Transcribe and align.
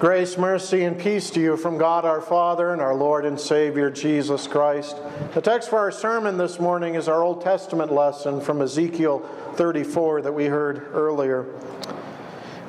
Grace, 0.00 0.38
mercy, 0.38 0.84
and 0.84 0.98
peace 0.98 1.28
to 1.28 1.42
you 1.42 1.58
from 1.58 1.76
God 1.76 2.06
our 2.06 2.22
Father 2.22 2.72
and 2.72 2.80
our 2.80 2.94
Lord 2.94 3.26
and 3.26 3.38
Savior 3.38 3.90
Jesus 3.90 4.46
Christ. 4.46 4.96
The 5.34 5.42
text 5.42 5.68
for 5.68 5.78
our 5.78 5.92
sermon 5.92 6.38
this 6.38 6.58
morning 6.58 6.94
is 6.94 7.06
our 7.06 7.22
Old 7.22 7.42
Testament 7.42 7.92
lesson 7.92 8.40
from 8.40 8.62
Ezekiel 8.62 9.18
34 9.56 10.22
that 10.22 10.32
we 10.32 10.46
heard 10.46 10.88
earlier. 10.94 11.44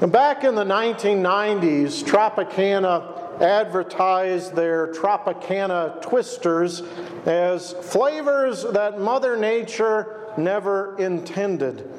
And 0.01 0.11
back 0.11 0.43
in 0.43 0.55
the 0.55 0.65
1990s, 0.65 2.03
Tropicana 2.03 3.39
advertised 3.39 4.53
their 4.53 4.91
Tropicana 4.91 6.01
twisters 6.01 6.81
as 7.25 7.71
flavors 7.71 8.63
that 8.63 8.99
Mother 8.99 9.37
Nature 9.37 10.33
never 10.37 10.97
intended. 10.97 11.89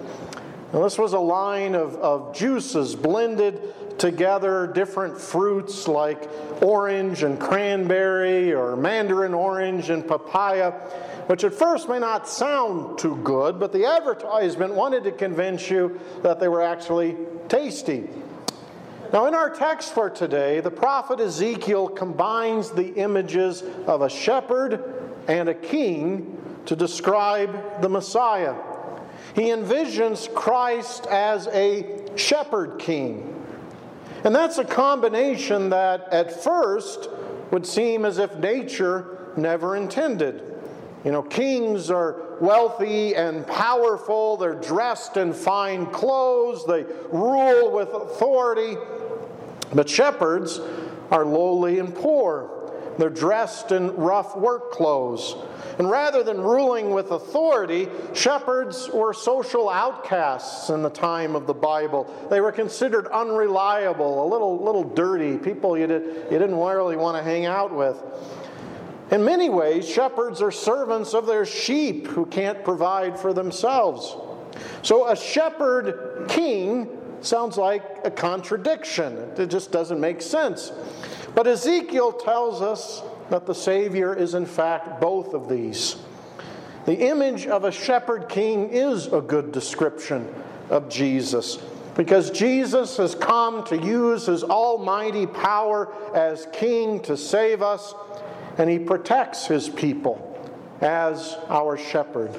Now, 0.74 0.82
this 0.82 0.98
was 0.98 1.14
a 1.14 1.18
line 1.18 1.74
of, 1.74 1.96
of 1.96 2.34
juices 2.34 2.94
blended 2.94 3.74
together 4.02 4.66
different 4.66 5.16
fruits 5.16 5.86
like 5.86 6.29
orange 6.60 7.22
and 7.22 7.38
cranberry 7.38 8.52
or 8.52 8.74
mandarin 8.74 9.32
orange 9.32 9.90
and 9.90 10.08
papaya, 10.08 10.72
which 11.29 11.44
at 11.44 11.54
first 11.54 11.88
may 11.88 12.00
not 12.00 12.29
sound 12.29 12.98
too 12.98 13.14
good, 13.18 13.60
but 13.60 13.72
the 13.72 13.84
advertisement 13.84 14.74
wanted 14.74 15.04
to 15.04 15.12
convince 15.12 15.70
you 15.70 16.00
that 16.24 16.40
they 16.40 16.48
were 16.48 16.60
actually 16.62 17.16
tasty. 17.48 18.08
Now, 19.12 19.26
in 19.26 19.36
our 19.36 19.48
text 19.48 19.94
for 19.94 20.10
today, 20.10 20.58
the 20.58 20.71
prophet 20.72 21.21
Ezekiel 21.21 21.86
combines 21.86 22.71
the 22.71 22.93
images 22.94 23.62
of 23.86 24.02
a 24.02 24.10
shepherd 24.10 25.12
and 25.29 25.48
a 25.48 25.54
king 25.54 26.36
to 26.66 26.74
describe 26.74 27.80
the 27.80 27.88
Messiah. 27.88 28.57
He 29.36 29.43
envisions 29.43 30.32
Christ 30.34 31.07
as 31.07 31.46
a 31.52 32.00
shepherd 32.16 32.80
king 32.80 33.38
and 34.25 34.34
that's 34.34 34.58
a 34.58 34.64
combination 34.64 35.70
that 35.70 36.08
at 36.12 36.42
first 36.42 37.08
would 37.50 37.66
seem 37.66 38.05
as 38.05 38.19
if 38.19 38.34
nature 38.36 39.33
never 39.36 39.77
intended. 39.77 40.42
You 41.05 41.10
know, 41.10 41.22
kings 41.22 41.91
are 41.91 42.36
wealthy 42.41 43.16
and 43.16 43.46
powerful, 43.46 44.36
they're 44.36 44.55
dressed 44.55 45.16
in 45.16 45.33
fine 45.33 45.86
clothes, 45.86 46.64
they 46.66 46.84
rule 47.12 47.72
with 47.72 47.88
authority. 47.88 48.77
But 49.74 49.88
shepherds 49.88 50.61
are 51.11 51.24
lowly 51.24 51.78
and 51.78 51.94
poor. 51.94 52.61
They're 52.98 53.10
dressed 53.10 53.72
in 53.72 53.94
rough 53.96 54.36
work 54.36 54.72
clothes. 54.72 55.34
And 55.78 55.90
rather 55.90 56.22
than 56.22 56.40
ruling 56.40 56.90
with 56.90 57.10
authority, 57.10 57.88
shepherds 58.14 58.90
were 58.90 59.14
social 59.14 59.68
outcasts 59.68 60.68
in 60.68 60.82
the 60.82 60.90
time 60.90 61.34
of 61.34 61.46
the 61.46 61.54
Bible. 61.54 62.12
They 62.30 62.40
were 62.40 62.52
considered 62.52 63.06
unreliable, 63.08 64.24
a 64.24 64.28
little, 64.28 64.62
little 64.62 64.84
dirty, 64.84 65.38
people 65.38 65.78
you, 65.78 65.86
did, 65.86 66.02
you 66.30 66.38
didn't 66.38 66.56
really 66.56 66.96
want 66.96 67.16
to 67.16 67.22
hang 67.22 67.46
out 67.46 67.74
with. 67.74 68.02
In 69.10 69.24
many 69.24 69.48
ways, 69.48 69.88
shepherds 69.88 70.40
are 70.40 70.50
servants 70.50 71.14
of 71.14 71.27
their 71.27 71.44
sheep 71.44 72.06
who 72.06 72.27
can't 72.27 72.64
provide 72.64 73.18
for 73.18 73.32
themselves. 73.32 74.16
So 74.82 75.08
a 75.10 75.16
shepherd 75.16 76.28
king 76.28 76.88
sounds 77.20 77.56
like 77.56 77.82
a 78.04 78.10
contradiction. 78.10 79.16
It 79.36 79.46
just 79.46 79.70
doesn't 79.70 80.00
make 80.00 80.22
sense. 80.22 80.72
But 81.34 81.47
Ezekiel 81.47 82.12
tells 82.12 82.61
us 82.61 83.02
that 83.30 83.47
the 83.47 83.55
Savior 83.55 84.14
is, 84.14 84.34
in 84.34 84.47
fact, 84.47 85.00
both 85.00 85.34
of 85.34 85.48
these. 85.48 85.97
The 86.84 87.08
image 87.08 87.47
of 87.47 87.64
a 87.64 87.72
shepherd 87.72 88.28
king 88.28 88.70
is 88.70 89.06
a 89.06 89.20
good 89.20 89.52
description 89.52 90.33
of 90.69 90.89
Jesus 90.89 91.58
because 91.94 92.30
Jesus 92.30 92.97
has 92.97 93.14
come 93.14 93.64
to 93.64 93.77
use 93.77 94.27
his 94.27 94.42
almighty 94.42 95.27
power 95.27 95.92
as 96.14 96.48
king 96.52 97.00
to 97.02 97.16
save 97.16 97.62
us, 97.62 97.94
and 98.58 98.69
he 98.69 98.78
protects 98.78 99.46
his 99.46 99.69
people 99.69 100.28
as 100.80 101.36
our 101.48 101.77
shepherd. 101.77 102.35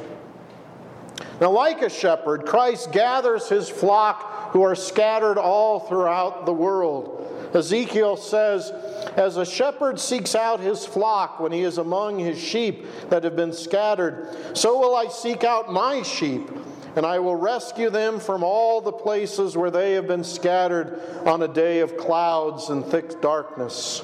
Now, 1.40 1.51
like 1.51 1.81
a 1.81 1.90
shepherd, 1.90 2.46
Christ 2.46 2.91
gathers 2.91 3.47
his 3.47 3.69
flock 3.69 4.51
who 4.51 4.63
are 4.63 4.75
scattered 4.75 5.38
all 5.38 5.79
throughout 5.79 6.46
the 6.46 6.53
world. 6.53 7.22
Ezekiel 7.53 8.18
says, 8.18 8.72
As 9.16 9.38
a 9.38 9.46
shepherd 9.46 10.00
seeks 10.00 10.36
out 10.36 10.59
his 10.59 10.86
flock 10.86 11.40
when 11.40 11.52
he 11.52 11.62
is 11.62 11.78
among 11.78 12.19
his 12.19 12.40
sheep 12.40 12.86
that 13.09 13.24
have 13.24 13.36
been 13.36 13.53
scattered, 13.53 14.28
so 14.53 14.80
will 14.80 14.96
I 14.96 15.08
seek 15.08 15.44
out 15.44 15.72
my 15.72 16.02
sheep, 16.02 16.50
and 16.96 17.06
I 17.06 17.19
will 17.19 17.36
rescue 17.36 17.90
them 17.90 18.19
from 18.19 18.44
all 18.44 18.81
the 18.81 18.91
places 18.91 19.56
where 19.56 19.72
they 19.72 19.94
have 19.94 20.08
been 20.08 20.24
scattered 20.24 21.00
on 21.25 21.41
a 21.41 21.47
day 21.47 21.80
of 21.80 21.97
clouds 21.97 22.69
and 22.69 22.86
thick 22.86 23.22
darkness. 23.22 24.03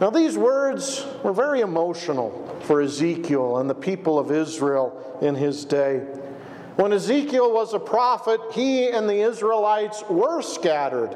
Now, 0.00 0.10
these 0.10 0.36
words 0.36 1.06
were 1.22 1.32
very 1.32 1.60
emotional 1.60 2.58
for 2.62 2.80
Ezekiel 2.80 3.58
and 3.58 3.70
the 3.70 3.74
people 3.74 4.18
of 4.18 4.32
Israel 4.32 5.18
in 5.22 5.34
his 5.34 5.64
day. 5.64 6.04
When 6.76 6.92
Ezekiel 6.92 7.52
was 7.52 7.74
a 7.74 7.78
prophet, 7.78 8.40
he 8.52 8.88
and 8.88 9.08
the 9.08 9.20
Israelites 9.20 10.02
were 10.08 10.40
scattered. 10.40 11.14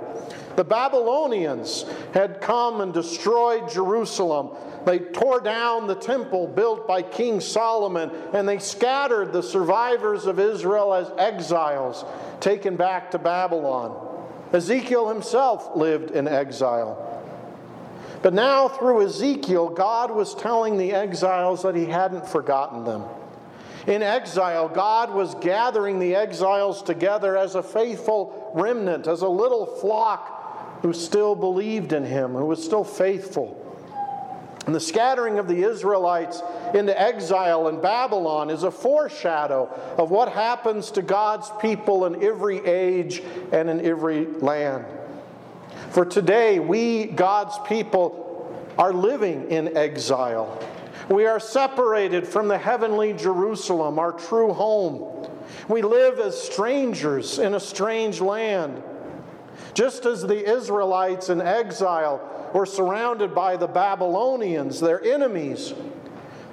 The 0.57 0.65
Babylonians 0.65 1.87
had 2.13 2.41
come 2.41 2.83
and 2.83 2.93
destroyed 2.93 3.71
Jerusalem. 3.71 4.51
They 4.85 4.99
tore 4.99 5.41
down 5.41 5.87
the 5.87 5.95
temple 5.95 6.47
built 6.47 6.87
by 6.87 7.03
King 7.03 7.41
Solomon, 7.41 8.11
and 8.33 8.47
they 8.49 8.59
scattered 8.59 9.33
the 9.33 9.43
survivors 9.43 10.27
of 10.27 10.39
Israel 10.39 10.93
as 10.93 11.11
exiles, 11.19 12.05
taken 12.41 12.77
back 12.77 13.11
to 13.13 13.19
Babylon. 13.19 14.03
Ezekiel 14.53 15.09
himself 15.09 15.75
lived 15.75 16.11
in 16.13 16.29
exile. 16.29 17.03
But 18.23 18.35
now, 18.35 18.69
through 18.69 19.07
Ezekiel, 19.07 19.71
God 19.71 20.11
was 20.11 20.35
telling 20.35 20.79
the 20.79 20.93
exiles 20.93 21.63
that 21.63 21.75
he 21.75 21.87
hadn't 21.87 22.27
forgotten 22.27 22.85
them. 22.85 23.05
In 23.87 24.03
exile, 24.03 24.69
God 24.69 25.13
was 25.13 25.35
gathering 25.37 26.01
the 26.01 26.17
exiles 26.17 26.83
together 26.83 27.37
as 27.37 27.55
a 27.55 27.63
faithful 27.63 28.51
remnant, 28.55 29.07
as 29.07 29.23
a 29.23 29.29
little 29.29 29.65
flock 29.65 30.83
who 30.83 30.93
still 30.93 31.35
believed 31.35 31.93
in 31.93 32.05
him, 32.05 32.33
who 32.33 32.47
was 32.47 32.63
still 32.63 32.85
faithful. 32.85 33.63
And 34.67 34.75
the 34.75 34.81
scattering 34.81 35.39
of 35.39 35.47
the 35.47 35.63
Israelites 35.63 36.43
into 36.75 37.01
exile 37.01 37.69
in 37.69 37.81
Babylon 37.81 38.51
is 38.51 38.65
a 38.65 38.71
foreshadow 38.73 39.71
of 39.97 40.11
what 40.11 40.33
happens 40.33 40.91
to 40.93 41.03
God's 41.03 41.49
people 41.61 42.07
in 42.07 42.25
every 42.25 42.59
age 42.67 43.23
and 43.53 43.71
in 43.71 43.87
every 43.87 44.27
land. 44.27 44.85
For 45.91 46.05
today, 46.05 46.59
we, 46.59 47.05
God's 47.07 47.57
people, 47.69 48.25
are 48.77 48.93
living 48.93 49.51
in 49.53 49.77
exile. 49.77 50.61
We 51.09 51.27
are 51.27 51.39
separated 51.39 52.27
from 52.27 52.49
the 52.49 52.59
heavenly 52.59 53.13
Jerusalem, 53.13 53.99
our 53.99 54.13
true 54.13 54.53
home. 54.53 55.29
We 55.69 55.83
live 55.83 56.19
as 56.19 56.41
strangers 56.41 57.39
in 57.39 57.55
a 57.55 57.61
strange 57.61 58.21
land. 58.21 58.83
Just 59.75 60.05
as 60.05 60.23
the 60.23 60.51
Israelites 60.51 61.29
in 61.29 61.41
exile 61.41 62.51
were 62.53 62.67
surrounded 62.67 63.35
by 63.35 63.57
the 63.57 63.69
Babylonians, 63.69 64.81
their 64.81 65.03
enemies, 65.03 65.75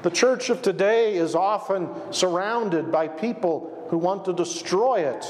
the 0.04 0.12
church 0.12 0.50
of 0.50 0.62
today 0.62 1.16
is 1.16 1.34
often 1.34 1.90
surrounded 2.12 2.92
by 2.92 3.08
people 3.08 3.88
who 3.90 3.98
want 3.98 4.26
to 4.26 4.34
destroy 4.34 5.00
it. 5.00 5.26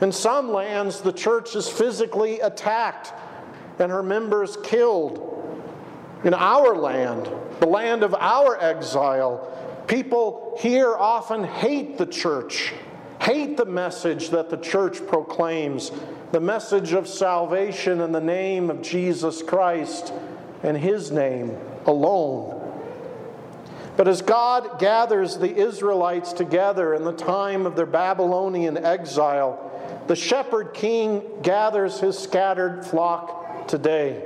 In 0.00 0.12
some 0.12 0.52
lands, 0.52 1.00
the 1.00 1.12
church 1.12 1.56
is 1.56 1.68
physically 1.68 2.40
attacked 2.40 3.12
and 3.78 3.90
her 3.90 4.02
members 4.02 4.56
killed. 4.62 5.35
In 6.26 6.34
our 6.34 6.74
land, 6.74 7.30
the 7.60 7.68
land 7.68 8.02
of 8.02 8.12
our 8.12 8.60
exile, 8.60 9.84
people 9.86 10.58
here 10.60 10.92
often 10.92 11.44
hate 11.44 11.98
the 11.98 12.06
church, 12.06 12.74
hate 13.22 13.56
the 13.56 13.64
message 13.64 14.30
that 14.30 14.50
the 14.50 14.56
church 14.56 15.06
proclaims, 15.06 15.92
the 16.32 16.40
message 16.40 16.92
of 16.92 17.06
salvation 17.06 18.00
in 18.00 18.10
the 18.10 18.20
name 18.20 18.70
of 18.70 18.82
Jesus 18.82 19.40
Christ 19.40 20.12
and 20.64 20.76
His 20.76 21.12
name 21.12 21.56
alone. 21.86 22.60
But 23.96 24.08
as 24.08 24.20
God 24.20 24.80
gathers 24.80 25.38
the 25.38 25.54
Israelites 25.54 26.32
together 26.32 26.92
in 26.94 27.04
the 27.04 27.12
time 27.12 27.66
of 27.66 27.76
their 27.76 27.86
Babylonian 27.86 28.84
exile, 28.84 29.62
the 30.08 30.16
shepherd 30.16 30.74
king 30.74 31.22
gathers 31.42 32.00
his 32.00 32.18
scattered 32.18 32.84
flock 32.84 33.68
today 33.68 34.24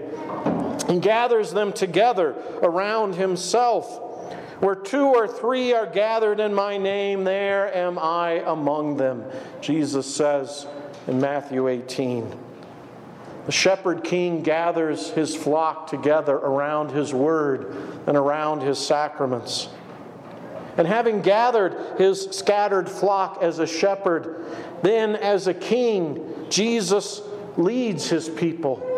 and 0.90 1.00
gathers 1.00 1.52
them 1.52 1.72
together 1.72 2.34
around 2.64 3.14
himself. 3.14 4.00
Where 4.58 4.74
two 4.74 5.06
or 5.06 5.28
three 5.28 5.72
are 5.72 5.86
gathered 5.86 6.40
in 6.40 6.52
my 6.52 6.78
name, 6.78 7.22
there 7.22 7.72
am 7.74 7.96
I 7.96 8.42
among 8.44 8.96
them, 8.96 9.24
Jesus 9.60 10.12
says 10.12 10.66
in 11.06 11.20
Matthew 11.20 11.68
18. 11.68 12.36
The 13.46 13.52
shepherd 13.52 14.02
king 14.02 14.42
gathers 14.42 15.10
his 15.10 15.36
flock 15.36 15.86
together 15.86 16.34
around 16.34 16.90
his 16.90 17.14
word 17.14 17.72
and 18.08 18.16
around 18.16 18.62
his 18.62 18.84
sacraments. 18.84 19.68
And 20.76 20.88
having 20.88 21.22
gathered 21.22 21.98
his 21.98 22.22
scattered 22.32 22.90
flock 22.90 23.38
as 23.42 23.60
a 23.60 23.66
shepherd, 23.66 24.44
then 24.82 25.14
as 25.14 25.46
a 25.46 25.54
king, 25.54 26.46
Jesus 26.50 27.22
leads 27.56 28.10
his 28.10 28.28
people 28.28 28.89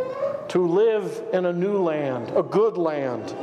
to 0.52 0.66
live 0.66 1.24
in 1.32 1.46
a 1.46 1.52
new 1.52 1.78
land, 1.78 2.30
a 2.36 2.42
good 2.42 2.76
land. 2.76 3.34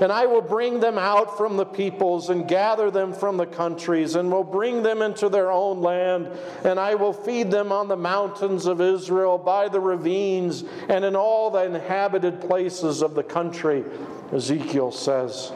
And 0.00 0.10
I 0.10 0.26
will 0.26 0.42
bring 0.42 0.80
them 0.80 0.98
out 0.98 1.38
from 1.38 1.56
the 1.56 1.64
peoples 1.64 2.30
and 2.30 2.48
gather 2.48 2.90
them 2.90 3.12
from 3.12 3.36
the 3.36 3.46
countries, 3.46 4.16
and 4.16 4.28
will 4.28 4.42
bring 4.42 4.82
them 4.82 5.00
into 5.00 5.28
their 5.28 5.52
own 5.52 5.80
land. 5.80 6.28
And 6.64 6.80
I 6.80 6.96
will 6.96 7.12
feed 7.12 7.52
them 7.52 7.70
on 7.70 7.86
the 7.86 7.96
mountains 7.96 8.66
of 8.66 8.80
Israel, 8.80 9.38
by 9.38 9.68
the 9.68 9.78
ravines, 9.78 10.64
and 10.88 11.04
in 11.04 11.14
all 11.14 11.52
the 11.52 11.62
inhabited 11.62 12.40
places 12.40 13.02
of 13.02 13.14
the 13.14 13.22
country, 13.22 13.84
Ezekiel 14.32 14.90
says. 14.90 15.52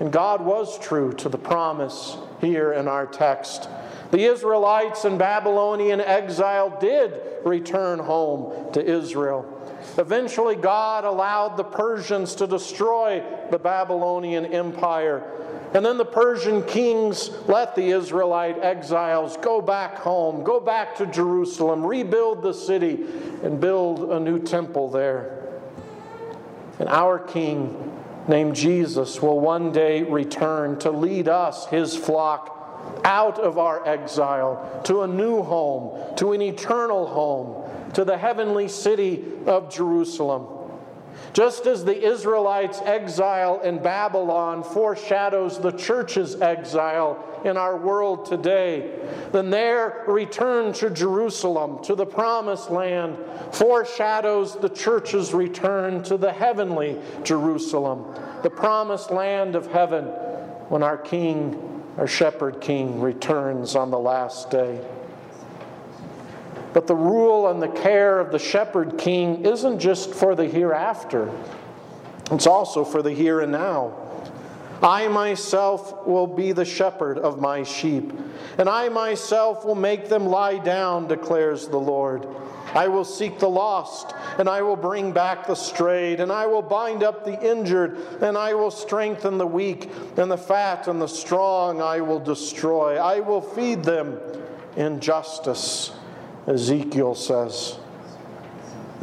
And 0.00 0.12
God 0.12 0.44
was 0.44 0.78
true 0.78 1.14
to 1.14 1.30
the 1.30 1.38
promise 1.38 2.18
here 2.42 2.74
in 2.74 2.88
our 2.88 3.06
text. 3.06 3.70
The 4.10 4.24
Israelites 4.24 5.06
in 5.06 5.16
Babylonian 5.16 6.02
exile 6.02 6.76
did 6.78 7.18
return 7.42 8.00
home 8.00 8.70
to 8.74 8.84
Israel. 8.84 9.54
Eventually, 9.96 10.56
God 10.56 11.04
allowed 11.04 11.56
the 11.56 11.64
Persians 11.64 12.34
to 12.36 12.46
destroy 12.46 13.22
the 13.50 13.58
Babylonian 13.58 14.46
Empire. 14.46 15.22
And 15.74 15.84
then 15.84 15.98
the 15.98 16.04
Persian 16.04 16.62
kings 16.62 17.30
let 17.46 17.74
the 17.74 17.90
Israelite 17.90 18.58
exiles 18.58 19.36
go 19.36 19.60
back 19.60 19.98
home, 19.98 20.42
go 20.42 20.60
back 20.60 20.96
to 20.96 21.06
Jerusalem, 21.06 21.84
rebuild 21.84 22.42
the 22.42 22.54
city, 22.54 23.04
and 23.42 23.60
build 23.60 24.10
a 24.10 24.18
new 24.18 24.38
temple 24.38 24.90
there. 24.90 25.60
And 26.78 26.88
our 26.88 27.18
king, 27.18 27.92
named 28.28 28.56
Jesus, 28.56 29.20
will 29.20 29.40
one 29.40 29.72
day 29.72 30.04
return 30.04 30.78
to 30.80 30.90
lead 30.90 31.28
us, 31.28 31.66
his 31.66 31.96
flock, 31.96 32.57
out 33.04 33.38
of 33.38 33.58
our 33.58 33.86
exile 33.86 34.80
to 34.84 35.02
a 35.02 35.06
new 35.06 35.42
home, 35.42 36.16
to 36.16 36.32
an 36.32 36.42
eternal 36.42 37.06
home 37.06 37.92
to 37.94 38.04
the 38.04 38.18
heavenly 38.18 38.68
city 38.68 39.24
of 39.46 39.70
Jerusalem. 39.70 40.46
Just 41.32 41.66
as 41.66 41.84
the 41.84 42.00
Israelites' 42.00 42.80
exile 42.84 43.60
in 43.60 43.82
Babylon 43.82 44.62
foreshadows 44.62 45.58
the 45.58 45.72
church's 45.72 46.40
exile 46.40 47.24
in 47.44 47.56
our 47.56 47.76
world 47.76 48.26
today, 48.26 48.90
then 49.32 49.50
their 49.50 50.04
return 50.08 50.72
to 50.74 50.90
Jerusalem, 50.90 51.82
to 51.84 51.94
the 51.94 52.06
promised 52.06 52.70
land, 52.70 53.16
foreshadows 53.52 54.56
the 54.56 54.68
church's 54.68 55.34
return 55.34 56.02
to 56.04 56.16
the 56.16 56.32
heavenly 56.32 56.98
Jerusalem, 57.22 58.14
the 58.42 58.50
promised 58.50 59.10
land 59.10 59.54
of 59.54 59.70
heaven, 59.70 60.10
when 60.68 60.82
our 60.82 60.98
King, 60.98 61.82
our 61.96 62.06
shepherd 62.06 62.60
King, 62.60 63.00
returns 63.00 63.74
on 63.74 63.90
the 63.90 63.98
last 63.98 64.50
day. 64.50 64.84
But 66.72 66.86
the 66.86 66.94
rule 66.94 67.48
and 67.48 67.60
the 67.60 67.68
care 67.68 68.20
of 68.20 68.30
the 68.30 68.38
shepherd 68.38 68.98
king 68.98 69.44
isn't 69.44 69.78
just 69.78 70.14
for 70.14 70.34
the 70.34 70.46
hereafter, 70.46 71.30
it's 72.30 72.46
also 72.46 72.84
for 72.84 73.02
the 73.02 73.10
here 73.10 73.40
and 73.40 73.52
now. 73.52 74.07
I 74.82 75.08
myself 75.08 76.06
will 76.06 76.26
be 76.26 76.52
the 76.52 76.64
shepherd 76.64 77.18
of 77.18 77.40
my 77.40 77.64
sheep, 77.64 78.12
and 78.58 78.68
I 78.68 78.88
myself 78.88 79.64
will 79.64 79.74
make 79.74 80.08
them 80.08 80.26
lie 80.26 80.58
down, 80.58 81.08
declares 81.08 81.66
the 81.66 81.78
Lord. 81.78 82.26
I 82.74 82.86
will 82.88 83.04
seek 83.04 83.38
the 83.38 83.48
lost, 83.48 84.14
and 84.38 84.48
I 84.48 84.62
will 84.62 84.76
bring 84.76 85.12
back 85.12 85.46
the 85.46 85.54
strayed, 85.54 86.20
and 86.20 86.30
I 86.30 86.46
will 86.46 86.62
bind 86.62 87.02
up 87.02 87.24
the 87.24 87.40
injured, 87.42 87.98
and 88.20 88.36
I 88.36 88.54
will 88.54 88.70
strengthen 88.70 89.38
the 89.38 89.46
weak, 89.46 89.90
and 90.16 90.30
the 90.30 90.36
fat 90.36 90.86
and 90.86 91.00
the 91.00 91.08
strong 91.08 91.80
I 91.80 92.00
will 92.00 92.20
destroy. 92.20 92.98
I 92.98 93.20
will 93.20 93.40
feed 93.40 93.82
them 93.82 94.20
in 94.76 95.00
justice. 95.00 95.92
Ezekiel 96.46 97.14
says. 97.14 97.78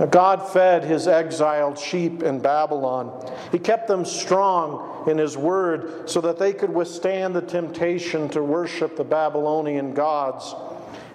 God 0.09 0.51
fed 0.51 0.83
his 0.83 1.07
exiled 1.07 1.79
sheep 1.79 2.21
in 2.21 2.39
Babylon. 2.39 3.31
He 3.51 3.59
kept 3.59 3.87
them 3.87 4.03
strong 4.03 5.09
in 5.09 5.17
his 5.17 5.37
word 5.37 6.09
so 6.09 6.19
that 6.21 6.37
they 6.37 6.51
could 6.51 6.73
withstand 6.73 7.35
the 7.35 7.41
temptation 7.41 8.27
to 8.29 8.43
worship 8.43 8.97
the 8.97 9.05
Babylonian 9.05 9.93
gods. 9.93 10.53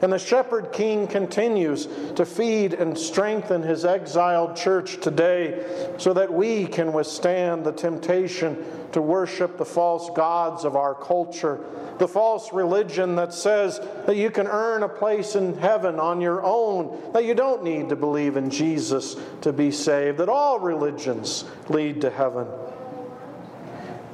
And 0.03 0.13
the 0.13 0.19
shepherd 0.19 0.73
king 0.73 1.07
continues 1.07 1.87
to 2.17 2.25
feed 2.25 2.75
and 2.75 2.97
strengthen 2.97 3.63
his 3.63 3.85
exiled 3.85 4.57
church 4.57 5.01
today 5.01 5.95
so 5.99 6.15
that 6.15 6.33
we 6.33 6.67
can 6.67 6.93
withstand 6.93 7.65
the 7.65 7.73
temptation 7.73 8.65
to 8.93 9.03
worship 9.03 9.59
the 9.59 9.65
false 9.65 10.11
gods 10.11 10.65
of 10.65 10.75
our 10.75 10.95
culture 10.95 11.61
the 12.01 12.09
false 12.09 12.51
religion 12.53 13.15
that 13.17 13.33
says 13.33 13.79
that 14.07 14.17
you 14.17 14.31
can 14.31 14.47
earn 14.47 14.83
a 14.83 14.89
place 14.89 15.37
in 15.37 15.57
heaven 15.59 16.01
on 16.01 16.19
your 16.23 16.43
own, 16.43 16.99
that 17.13 17.27
you 17.27 17.35
don't 17.35 17.63
need 17.63 17.91
to 17.91 17.97
believe 17.97 18.39
in 18.39 18.49
Jesus 18.49 19.17
to 19.43 19.53
be 19.53 19.71
saved, 19.71 20.17
that 20.17 20.31
all 20.31 20.59
religions 20.59 21.45
lead 21.69 22.01
to 22.01 22.09
heaven. 22.09 22.47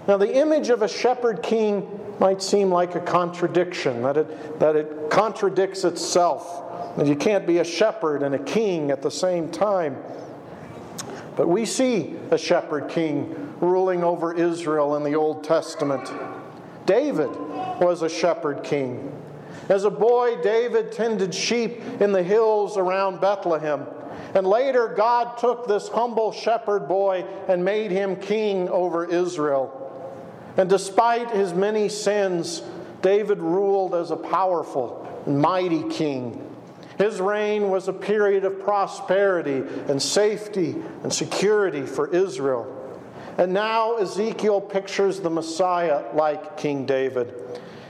Now, 0.08 0.16
the 0.16 0.36
image 0.36 0.68
of 0.68 0.82
a 0.82 0.88
shepherd 0.88 1.44
king 1.44 2.05
might 2.18 2.42
seem 2.42 2.70
like 2.70 2.94
a 2.94 3.00
contradiction, 3.00 4.02
that 4.02 4.16
it, 4.16 4.58
that 4.58 4.76
it 4.76 5.10
contradicts 5.10 5.84
itself, 5.84 6.96
that 6.96 7.06
you 7.06 7.16
can't 7.16 7.46
be 7.46 7.58
a 7.58 7.64
shepherd 7.64 8.22
and 8.22 8.34
a 8.34 8.38
king 8.38 8.90
at 8.90 9.02
the 9.02 9.10
same 9.10 9.50
time. 9.50 9.96
But 11.36 11.48
we 11.48 11.66
see 11.66 12.16
a 12.30 12.38
shepherd 12.38 12.88
king 12.88 13.54
ruling 13.60 14.02
over 14.02 14.32
Israel 14.32 14.96
in 14.96 15.04
the 15.04 15.14
Old 15.14 15.44
Testament. 15.44 16.10
David 16.86 17.28
was 17.80 18.02
a 18.02 18.08
shepherd 18.08 18.62
king. 18.64 19.12
As 19.68 19.84
a 19.84 19.90
boy, 19.90 20.40
David 20.42 20.92
tended 20.92 21.34
sheep 21.34 21.80
in 22.00 22.12
the 22.12 22.22
hills 22.22 22.76
around 22.76 23.20
Bethlehem. 23.20 23.86
And 24.34 24.46
later, 24.46 24.88
God 24.88 25.38
took 25.38 25.66
this 25.66 25.88
humble 25.88 26.32
shepherd 26.32 26.88
boy 26.88 27.24
and 27.48 27.64
made 27.64 27.90
him 27.90 28.16
king 28.16 28.68
over 28.68 29.04
Israel. 29.04 29.75
And 30.56 30.68
despite 30.68 31.30
his 31.30 31.52
many 31.52 31.88
sins, 31.88 32.62
David 33.02 33.38
ruled 33.40 33.94
as 33.94 34.10
a 34.10 34.16
powerful 34.16 35.06
and 35.26 35.38
mighty 35.38 35.88
king. 35.88 36.42
His 36.98 37.20
reign 37.20 37.68
was 37.70 37.88
a 37.88 37.92
period 37.92 38.44
of 38.44 38.60
prosperity 38.60 39.62
and 39.88 40.00
safety 40.00 40.76
and 41.02 41.12
security 41.12 41.82
for 41.82 42.14
Israel. 42.14 42.72
And 43.36 43.52
now 43.52 43.96
Ezekiel 43.96 44.62
pictures 44.62 45.20
the 45.20 45.28
Messiah 45.28 46.04
like 46.14 46.56
King 46.56 46.86
David. 46.86 47.34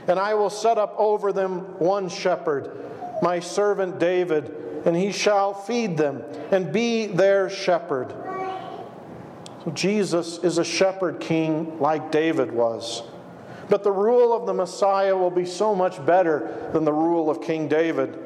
And 0.07 0.19
I 0.19 0.33
will 0.33 0.49
set 0.49 0.77
up 0.77 0.93
over 0.97 1.31
them 1.31 1.59
one 1.79 2.09
shepherd, 2.09 2.71
my 3.21 3.39
servant 3.39 3.97
David, 3.97 4.53
and 4.85 4.95
he 4.95 5.11
shall 5.11 5.53
feed 5.53 5.97
them 5.97 6.23
and 6.51 6.73
be 6.73 7.07
their 7.07 7.49
shepherd. 7.49 8.13
Jesus 9.73 10.39
is 10.39 10.57
a 10.57 10.63
shepherd 10.63 11.19
king 11.19 11.79
like 11.79 12.11
David 12.11 12.51
was. 12.51 13.03
But 13.69 13.83
the 13.83 13.91
rule 13.91 14.33
of 14.33 14.45
the 14.45 14.53
Messiah 14.53 15.15
will 15.15 15.31
be 15.31 15.45
so 15.45 15.75
much 15.75 16.03
better 16.05 16.69
than 16.71 16.85
the 16.85 16.93
rule 16.93 17.29
of 17.29 17.41
King 17.41 17.67
David. 17.67 18.17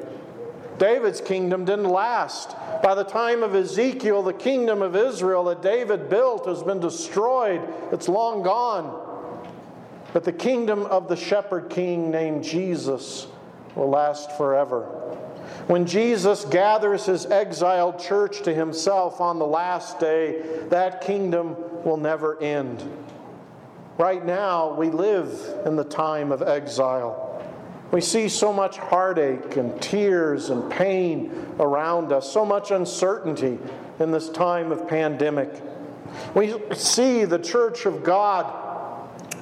David's 0.78 1.20
kingdom 1.20 1.64
didn't 1.64 1.88
last. 1.88 2.56
By 2.82 2.94
the 2.94 3.04
time 3.04 3.42
of 3.42 3.54
Ezekiel, 3.54 4.22
the 4.22 4.32
kingdom 4.32 4.82
of 4.82 4.96
Israel 4.96 5.44
that 5.44 5.62
David 5.62 6.08
built 6.08 6.46
has 6.46 6.62
been 6.62 6.80
destroyed, 6.80 7.60
it's 7.92 8.08
long 8.08 8.42
gone. 8.42 9.00
But 10.12 10.24
the 10.24 10.32
kingdom 10.32 10.84
of 10.86 11.08
the 11.08 11.16
shepherd 11.16 11.70
king 11.70 12.10
named 12.10 12.44
Jesus 12.44 13.26
will 13.74 13.88
last 13.88 14.36
forever. 14.36 15.18
When 15.66 15.86
Jesus 15.86 16.44
gathers 16.44 17.06
his 17.06 17.26
exiled 17.26 17.98
church 17.98 18.42
to 18.42 18.54
himself 18.54 19.20
on 19.20 19.38
the 19.38 19.46
last 19.46 19.98
day, 19.98 20.42
that 20.70 21.00
kingdom 21.02 21.56
will 21.84 21.96
never 21.96 22.40
end. 22.42 22.82
Right 23.98 24.24
now, 24.24 24.74
we 24.74 24.90
live 24.90 25.62
in 25.64 25.76
the 25.76 25.84
time 25.84 26.32
of 26.32 26.42
exile. 26.42 27.28
We 27.92 28.00
see 28.00 28.28
so 28.28 28.52
much 28.52 28.78
heartache 28.78 29.56
and 29.56 29.80
tears 29.80 30.48
and 30.48 30.70
pain 30.70 31.46
around 31.60 32.10
us, 32.10 32.32
so 32.32 32.44
much 32.44 32.70
uncertainty 32.70 33.58
in 34.00 34.10
this 34.10 34.30
time 34.30 34.72
of 34.72 34.88
pandemic. 34.88 35.62
We 36.34 36.54
see 36.74 37.24
the 37.24 37.38
church 37.38 37.84
of 37.86 38.02
God 38.02 38.46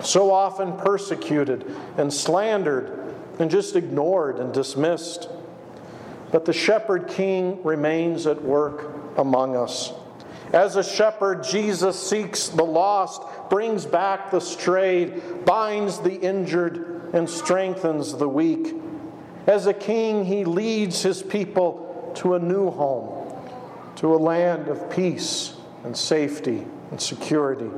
so 0.03 0.33
often 0.33 0.77
persecuted 0.79 1.65
and 1.97 2.13
slandered 2.13 3.15
and 3.39 3.51
just 3.51 3.77
ignored 3.77 4.39
and 4.39 4.53
dismissed. 4.53 5.29
But 6.31 6.45
the 6.45 6.53
shepherd 6.53 7.09
king 7.09 7.63
remains 7.63 8.27
at 8.27 8.43
work 8.43 9.19
among 9.19 9.57
us. 9.57 9.93
As 10.53 10.77
a 10.77 10.83
shepherd, 10.83 11.45
Jesus 11.45 11.99
seeks 11.99 12.49
the 12.49 12.65
lost, 12.65 13.23
brings 13.51 13.87
back 13.87 14.31
the 14.31 14.41
strayed, 14.41 15.45
binds 15.45 16.01
the 16.01 16.15
injured, 16.15 17.11
and 17.13 17.29
strengthens 17.29 18.15
the 18.17 18.29
weak. 18.29 18.75
As 19.47 19.67
a 19.67 19.75
king, 19.75 20.25
he 20.25 20.45
leads 20.45 21.03
his 21.03 21.23
people 21.23 22.13
to 22.17 22.35
a 22.35 22.39
new 22.39 22.71
home, 22.71 23.33
to 23.97 24.15
a 24.15 24.19
land 24.19 24.69
of 24.69 24.91
peace 24.91 25.55
and 25.85 25.97
safety 25.97 26.67
and 26.91 27.01
security. 27.01 27.71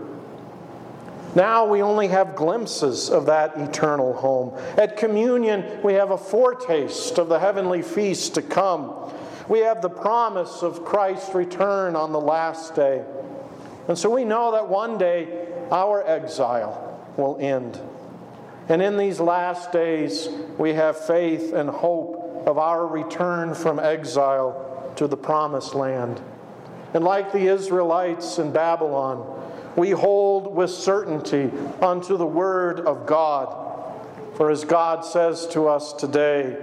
Now 1.35 1.65
we 1.65 1.81
only 1.81 2.09
have 2.09 2.37
glimpses 2.37 3.09
of 3.09 3.27
that 3.27 3.57
eternal 3.57 4.13
home. 4.13 4.59
At 4.77 4.97
communion, 4.97 5.81
we 5.83 5.95
have 5.95 6.11
a 6.11 6.19
foretaste 6.19 7.19
of 7.19 7.29
the 7.29 7.39
heavenly 7.39 7.81
feast 7.83 8.35
to 8.35 8.43
come. 8.43 8.95
We 9.49 9.61
have 9.61 9.81
the 9.81 9.89
promise 9.89 10.63
of 10.63 10.85
Christ's 10.85 11.35
return 11.35 11.97
on 11.97 12.13
the 12.13 12.21
last 12.21 12.75
day. 12.75 13.03
And 13.89 13.99
so 13.99 14.11
we 14.11 14.25
know 14.25 14.53
that 14.53 14.69
one 14.69 14.99
day 14.99 15.49
our 15.71 16.07
exile 16.07 17.01
will 17.17 17.39
end. 17.41 17.81
And 18.69 18.81
in 18.81 18.97
these 18.97 19.19
last 19.19 19.73
days, 19.73 20.29
we 20.59 20.75
have 20.75 20.97
faith 20.97 21.53
and 21.53 21.69
hope 21.69 22.45
of 22.47 22.59
our 22.59 22.87
return 22.87 23.55
from 23.55 23.79
exile 23.79 24.93
to 24.97 25.07
the 25.07 25.17
promised 25.17 25.75
land. 25.75 26.21
And 26.95 27.03
like 27.05 27.33
the 27.33 27.47
Israelites 27.47 28.39
in 28.39 28.53
Babylon, 28.53 29.43
we 29.77 29.91
hold 29.91 30.55
with 30.55 30.71
certainty 30.71 31.51
unto 31.81 32.17
the 32.17 32.27
Word 32.27 32.81
of 32.81 33.07
God. 33.07 33.59
For 34.37 34.51
as 34.51 34.65
God 34.65 35.05
says 35.05 35.47
to 35.49 35.69
us 35.69 35.93
today, 35.93 36.57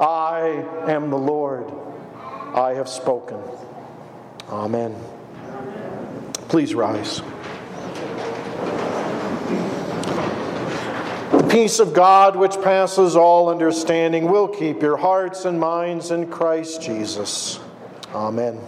I 0.00 0.64
am 0.86 1.10
the 1.10 1.18
Lord, 1.18 1.72
I 2.54 2.74
have 2.74 2.88
spoken. 2.88 3.38
Amen. 4.48 4.94
Please 6.48 6.74
rise. 6.74 7.22
The 11.30 11.48
peace 11.48 11.78
of 11.78 11.94
God, 11.94 12.36
which 12.36 12.60
passes 12.60 13.16
all 13.16 13.48
understanding, 13.48 14.30
will 14.30 14.48
keep 14.48 14.82
your 14.82 14.96
hearts 14.96 15.44
and 15.44 15.58
minds 15.58 16.10
in 16.10 16.28
Christ 16.28 16.82
Jesus. 16.82 17.58
Amen. 18.14 18.60